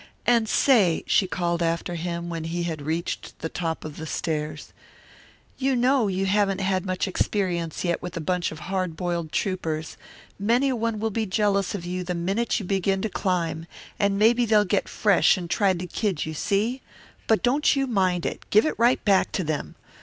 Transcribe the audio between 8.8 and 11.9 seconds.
boiled troupers; many a one will be jealous of